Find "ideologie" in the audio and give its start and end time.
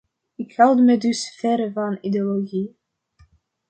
2.01-2.75